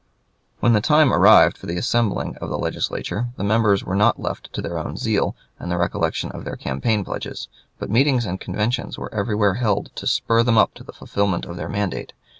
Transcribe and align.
When 0.61 0.73
the 0.73 0.81
time 0.81 1.13
arrived 1.13 1.59
for 1.59 1.67
the 1.67 1.77
assembling 1.77 2.35
of 2.37 2.49
the 2.49 2.57
Legislature, 2.57 3.27
the 3.37 3.43
members 3.43 3.83
were 3.83 3.95
not 3.95 4.19
left 4.19 4.51
to 4.53 4.59
their 4.59 4.79
own 4.79 4.97
zeal 4.97 5.35
and 5.59 5.71
the 5.71 5.77
recollection 5.77 6.31
of 6.31 6.43
their 6.43 6.55
campaign 6.55 7.05
pledges, 7.05 7.49
but 7.77 7.91
meetings 7.91 8.25
and 8.25 8.41
conventions 8.41 8.97
were 8.97 9.13
everywhere 9.13 9.53
held 9.53 9.95
to 9.97 10.07
spur 10.07 10.41
them 10.41 10.57
up 10.57 10.73
to 10.73 10.83
the 10.83 10.91
fulfillment 10.91 11.45
of 11.45 11.55
their 11.55 11.69
mandate. 11.69 12.13